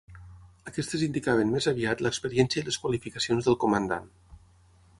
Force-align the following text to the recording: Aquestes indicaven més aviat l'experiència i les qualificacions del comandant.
Aquestes 0.69 1.03
indicaven 1.07 1.51
més 1.55 1.67
aviat 1.71 2.01
l'experiència 2.05 2.63
i 2.63 2.65
les 2.71 2.79
qualificacions 2.85 3.51
del 3.51 3.59
comandant. 3.65 4.09